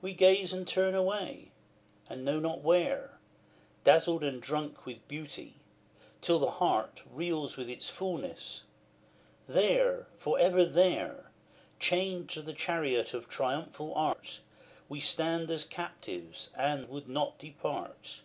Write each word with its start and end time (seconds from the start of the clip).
We 0.00 0.14
gaze 0.14 0.52
and 0.52 0.64
turn 0.64 0.94
away, 0.94 1.50
and 2.08 2.24
know 2.24 2.38
not 2.38 2.60
where, 2.60 3.18
Dazzled 3.82 4.22
and 4.22 4.40
drunk 4.40 4.86
with 4.86 5.08
beauty, 5.08 5.56
till 6.20 6.38
the 6.38 6.52
heart 6.62 7.02
Reels 7.10 7.56
with 7.56 7.68
its 7.68 7.88
fulness; 7.90 8.62
there 9.48 10.06
for 10.18 10.38
ever 10.38 10.64
there 10.64 11.32
Chained 11.80 12.30
to 12.30 12.42
the 12.42 12.54
chariot 12.54 13.12
of 13.12 13.28
triumphal 13.28 13.92
Art, 13.96 14.38
We 14.88 15.00
stand 15.00 15.50
as 15.50 15.64
captives, 15.64 16.50
and 16.56 16.88
would 16.88 17.08
not 17.08 17.38
depart. 17.40 18.22